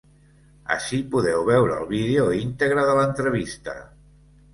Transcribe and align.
Ací 0.75 0.99
podeu 1.15 1.43
veure 1.49 1.75
el 1.81 1.85
vídeo 1.91 2.23
íntegre 2.37 2.87
de 2.89 2.97
l’entrevista. 3.01 3.77